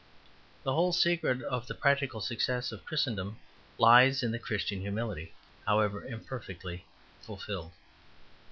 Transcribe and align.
The 0.63 0.73
whole 0.73 0.93
secret 0.93 1.43
of 1.43 1.67
the 1.67 1.75
practical 1.75 2.21
success 2.21 2.71
of 2.71 2.85
Christendom 2.85 3.37
lies 3.77 4.23
in 4.23 4.31
the 4.31 4.39
Christian 4.39 4.81
humility, 4.81 5.35
however 5.67 6.03
imperfectly 6.03 6.85
fulfilled. 7.21 7.71